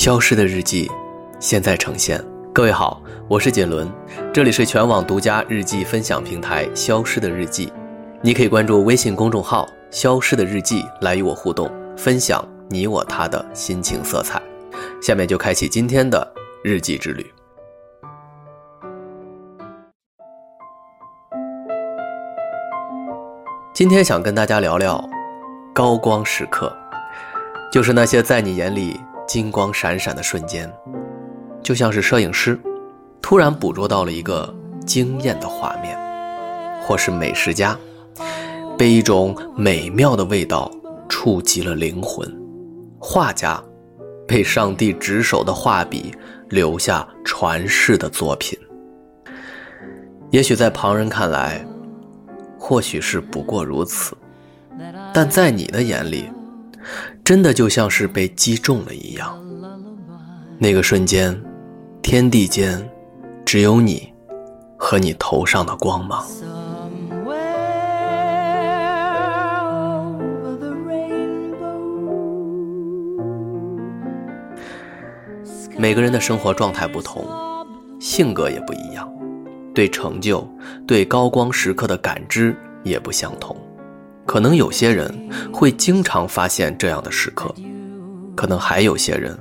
[0.00, 0.90] 消失的日记，
[1.40, 2.18] 现在呈现。
[2.54, 3.86] 各位好，我是锦纶，
[4.32, 7.66] 这里是全网独家日记分享平台《消失的日记》，
[8.22, 14.40] 你可以关注微信公众号“消失的日记”来与我互动，分享你我他的心情色彩。
[15.02, 16.26] 下面就开启今天的
[16.64, 17.30] 日记之旅。
[23.74, 25.06] 今天想跟大家聊聊
[25.74, 26.74] 高光时刻，
[27.70, 28.98] 就是那些在你眼里
[29.30, 30.68] 金光闪闪的瞬间，
[31.62, 32.58] 就像是摄影师
[33.22, 34.52] 突然捕捉到了一个
[34.84, 35.96] 惊艳的画面，
[36.82, 37.78] 或是美食家
[38.76, 40.68] 被一种美妙的味道
[41.08, 42.28] 触及了灵魂，
[42.98, 43.62] 画家
[44.26, 46.12] 被上帝执手的画笔
[46.48, 48.58] 留下传世的作品。
[50.32, 51.64] 也许在旁人看来，
[52.58, 54.16] 或许是不过如此，
[55.14, 56.28] 但在你的眼里，
[57.24, 59.38] 真的就像是被击中了一样。
[60.58, 61.40] 那个瞬间，
[62.02, 62.86] 天地间
[63.44, 64.12] 只有你
[64.76, 66.26] 和你头上的光芒。
[75.78, 77.24] 每个人的生活状态不同，
[77.98, 79.10] 性格也不一样。
[79.72, 80.46] 对成就、
[80.86, 83.56] 对高光时刻的感知也不相同，
[84.30, 85.12] 可能有些人
[85.52, 87.52] 会经常发现这样的时刻，
[88.36, 89.36] 可能还有些人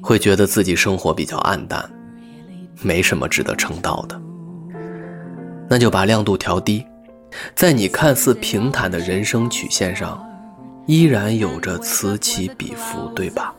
[0.00, 1.86] 会觉得自己生活比较暗淡，
[2.80, 4.18] 没什么值得称道的。
[5.68, 6.82] 那就把亮度调低，
[7.54, 10.18] 在你看似平坦的人生曲线上，
[10.86, 13.54] 依然有着此起彼伏，对吧？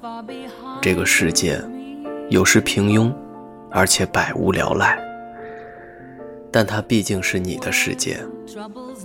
[0.82, 1.62] 这个世界
[2.32, 3.14] 有时平庸，
[3.70, 4.98] 而且百无聊赖。
[6.52, 8.20] 但它毕竟是你的世界，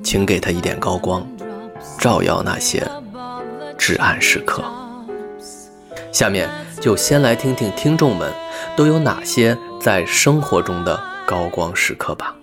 [0.02, 1.26] 请给它一点高光，
[1.98, 2.82] 照耀那些
[3.76, 4.62] 至暗时刻。
[6.12, 6.48] 下面
[6.80, 8.30] 就先来听听听众们
[8.76, 12.36] 都有哪些在生活中的高光时刻吧。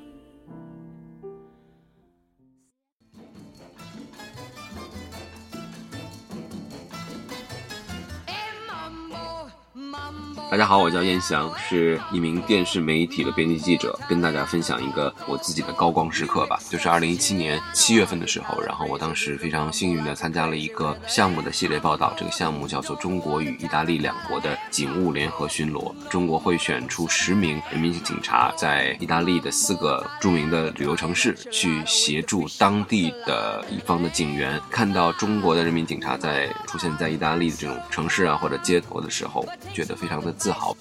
[10.52, 16.60] 大家好，我叫燕翔，是一名电视媒体的编辑记者，跟大家分享一个我自己的高光时刻吧。
[16.72, 25.94] 就是二零一七年七月份的时候，然后我当时非常幸运的参加了一个项目的系列报道，这个项目叫做《中国与意大利两国的警务联合巡逻》。
[26.10, 39.46] 中国会选出十名人民警察，在意大利的四个著名的旅游城市去协助当地的一方的警员，看到中国的人民警察在出现在意大利的这种城市啊或者街头的时候，
[39.76, 40.36] 觉得非常的。
[40.40, 40.76] 自豪。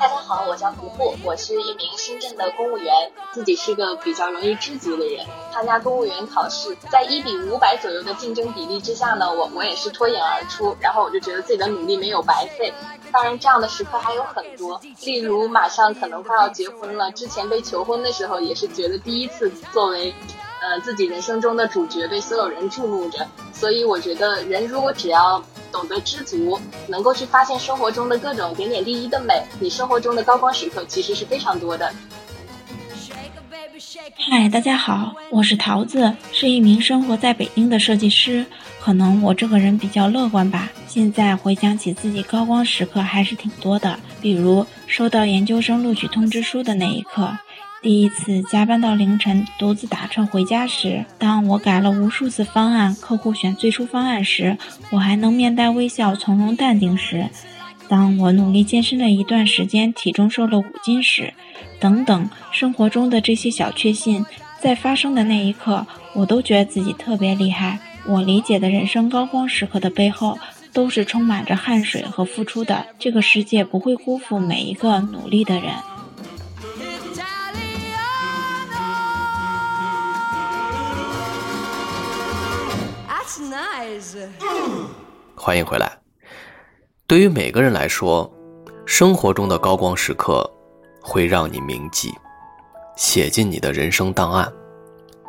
[0.00, 2.92] 大家好，我叫胡布，我是一名深圳的公务员，
[3.32, 5.24] 自己是个比较容易知足的人。
[5.52, 12.72] 参加公务员考试，在一比五百左右的竞争比例之下呢，我我也是脱颖而出，然后我就觉得自己的努力没有白费。
[13.12, 20.14] 当然，这样的时刻还有很多，例如马上可能快要结婚了，之前被求婚的时候，也是觉得第一次作为。
[20.64, 25.42] 呃，自己人生中的主角被所有人注目着，所以我觉得人如果只要
[25.72, 31.92] 懂得知足，能够去发现生活中的各种点点滴滴的美，你生活中的高光时刻其实是非常多的。
[34.16, 38.44] 嗨，大家好，我是桃子，是一名生活在北京的设计师。
[38.80, 47.38] 可能我这个人比较乐观吧，现在回想起自己高光时刻还是挺多的，比如收到研究生录取通知书的那一刻。
[47.82, 54.56] 第一次加班到凌晨，独自打车回家时，当我改了无数次方案，客户选最初方案时，
[54.92, 57.28] 我还能面带微笑、从容淡定时，
[57.88, 61.34] 当我努力健身了一段时间，体重瘦了五斤时，
[61.80, 64.24] 等等，生活中的这些小确幸，
[64.60, 65.84] 在发生的那一刻，
[66.14, 67.80] 我都觉得自己特别厉害。
[68.06, 70.38] 我理解的人生高光时刻的背后，
[70.72, 72.86] 都是充满着汗水和付出的。
[73.00, 75.72] 这个世界不会辜负每一个努力的人。
[83.40, 84.28] nice，
[85.34, 85.98] 欢迎回来。
[87.06, 88.30] 对于每个人来说，
[88.86, 90.50] 生活中的高光时刻
[91.00, 92.12] 会让你铭记，
[92.96, 94.52] 写进你的人生档案，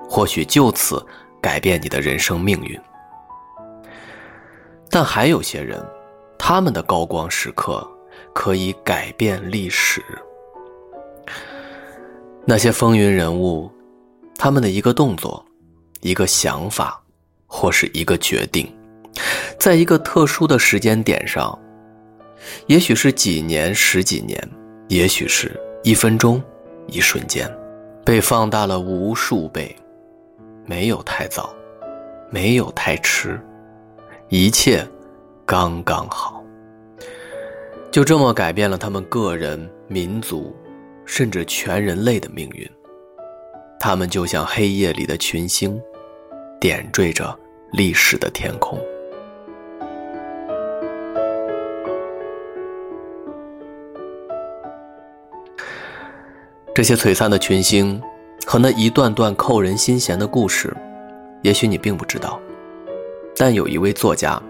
[0.09, 1.05] 或许就此
[1.41, 2.79] 改变你的人生命运。
[4.89, 5.83] 但还有些人，
[6.37, 7.85] 他们的高光时刻
[8.33, 10.03] 可以改变历史。
[12.45, 13.71] 那些风云人物，
[14.37, 15.43] 他们的一个动作，
[16.01, 17.02] 一个想法，
[17.55, 18.67] 或是一个决定。
[19.59, 21.57] 在一个特殊的时间点上，
[22.65, 24.49] 也许是几年、十几年，
[24.87, 26.41] 也许是一分钟、
[26.87, 27.47] 一瞬间，
[28.03, 29.73] 被放大了无数倍。
[30.65, 31.53] 没有太早，
[32.31, 33.39] 没有太迟，
[34.29, 34.83] 一切
[35.45, 36.43] 刚刚好。
[37.91, 40.55] 就这么改变了他们个人、民族，
[41.05, 42.67] 甚至全人类的命运。
[43.79, 45.79] 他们就像黑夜里的群星，
[46.59, 47.37] 点缀着
[47.73, 48.79] 历史的天空。
[56.75, 58.01] 这些璀璨的群星
[58.45, 60.75] 和那一段段扣人心弦的故事，
[61.41, 62.39] 也许你并不知道，
[63.35, 64.41] 但有一位作家，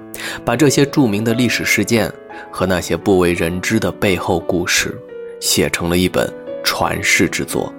[0.46, 2.12] 把这些著名的历史事件
[2.52, 4.98] 和那些不为人知的背后故事，
[5.40, 6.30] 写成了一本
[6.64, 7.74] 传世之作，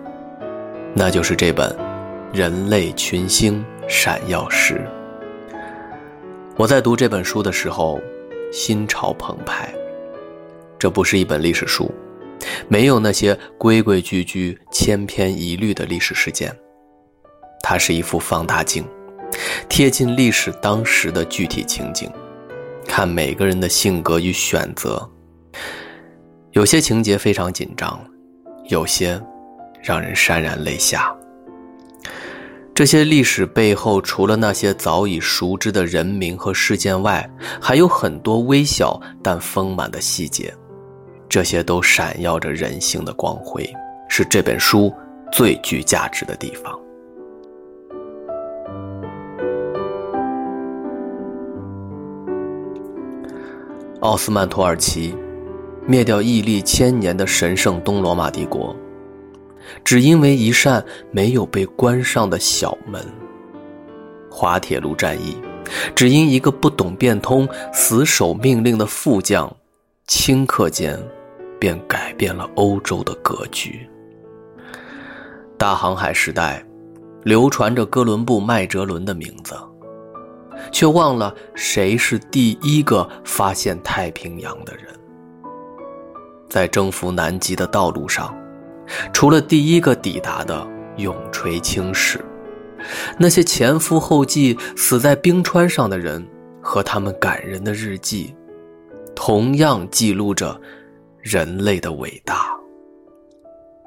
[0.95, 1.71] 那就是这本
[2.33, 4.75] 《人类群星闪耀时》。
[6.57, 8.01] 我在读这本书的时候，
[8.53, 9.75] 心潮澎湃。
[10.79, 11.93] 这不是一本历史书。
[12.69, 16.55] 没有那些规规矩矩、千篇一律的历史事件，
[17.61, 18.85] 它是一副放大镜，
[19.69, 22.09] 贴近历史当时的具体情景，
[22.87, 25.11] 看每个人的性格与选择。
[26.53, 27.99] 有些情节非常紧张，
[28.69, 29.21] 有些
[29.83, 31.17] 让人潸然泪下。
[32.75, 37.31] 这些历史背后，除了那些早已熟知的人名和事件外，
[37.61, 40.53] 还有很多微小但丰满的细节。
[41.29, 43.65] 这些都闪耀着人性的光辉，
[44.09, 44.93] 是这本书
[45.33, 46.77] 最具价值的地方。
[54.01, 55.15] 奥斯曼土耳其
[55.87, 58.75] 灭掉屹立千年的神圣东罗马帝国，
[59.85, 63.03] 只因为一扇没有被关上的小门；
[64.31, 65.37] 滑铁卢战役，
[65.95, 69.55] 只因一个不懂变通、死守命令的副将，
[70.07, 70.99] 顷刻间。
[71.57, 73.89] 便改变了欧洲的格局。
[75.57, 76.63] 大航海时代，
[77.23, 79.57] 流传着哥伦布、麦哲伦的名字，
[80.71, 84.85] 却忘了谁是第一个发现太平洋的人。
[86.51, 88.37] 在征服南极的道路上，
[89.13, 92.25] 除了第一个抵达的永垂青史，
[93.19, 96.27] 那些前赴后继死在冰川上的人
[96.61, 98.35] 和他们感人的日记，
[99.15, 100.61] 同样记录着。
[101.25, 102.55] 人类的伟大，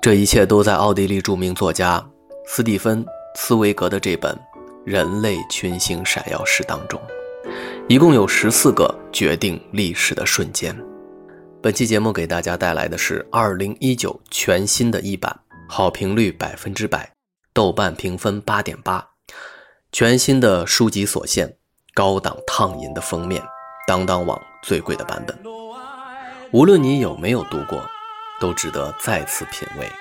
[0.01, 2.03] 这一切都在奥地利著名作家
[2.47, 3.05] 斯蒂芬·
[3.35, 4.33] 茨维格的这本
[4.83, 6.99] 《人类群星闪耀时》当中，
[7.87, 10.75] 一共有十四个决定历史的瞬间。
[11.67, 15.37] 本期节目给大家带来的是二零一九全新的一版，
[15.67, 17.11] 好评率百分之百，
[17.51, 19.05] 豆瓣评分八点八，
[19.91, 21.57] 全新的书籍所限，
[21.93, 23.43] 高档烫银的封面，
[23.85, 25.37] 当当网最贵的版本。
[26.53, 27.85] 无论你有没有读过，
[28.39, 29.91] 都值得再次品味。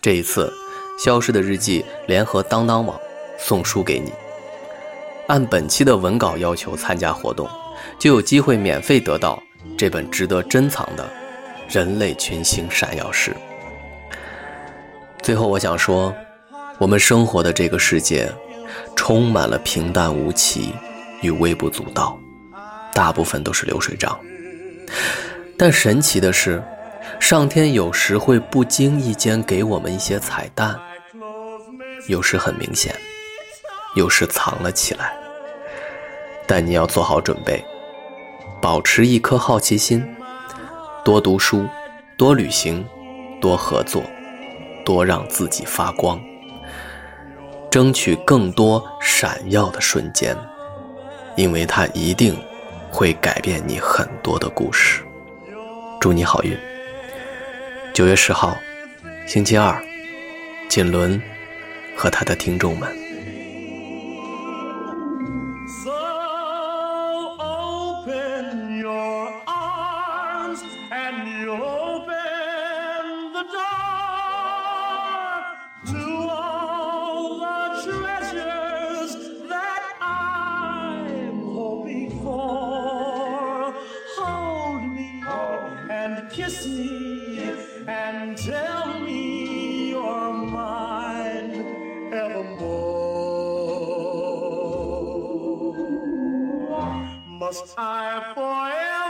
[0.00, 0.50] 这一次，
[1.04, 2.98] 《消失的日记》联合当当网
[3.38, 4.10] 送书给你，
[5.26, 7.46] 按本期的文稿要求参加活动，
[7.98, 9.38] 就有机会免费得到
[9.82, 11.02] 这本值得珍藏的
[11.68, 13.32] 《人类群星闪耀时》。
[15.20, 16.14] 最后，我想说，
[16.78, 18.30] 我们生活的这个世界，
[18.94, 20.72] 充满了平淡无奇
[21.20, 22.16] 与微不足道，
[22.94, 24.16] 大部分都是流水账。
[25.58, 26.62] 但神奇的是，
[27.18, 30.78] 上天有时会不经意间给我们一些彩蛋，
[32.06, 32.94] 有时很明显，
[33.96, 35.12] 有时藏了起来。
[36.46, 37.64] 但你要做好准备，
[38.62, 40.06] 保持一颗好奇心，
[41.04, 41.66] 多读书，
[42.16, 42.86] 多旅行，
[43.40, 44.00] 多合作，
[44.84, 46.22] 多让自己发光，
[47.68, 50.36] 争取更多闪耀的瞬间，
[51.36, 52.40] 因为它一定
[52.88, 55.02] 会改变你很多的故事。
[56.00, 56.56] 祝你好运。
[57.92, 58.56] 九月十号，
[59.26, 59.76] 星期二，
[60.68, 61.20] 锦纶
[61.96, 63.01] 和他的听众们。
[86.32, 87.38] Kiss me
[87.86, 93.02] and tell me you're mine evermore.
[97.28, 99.01] Must I forever?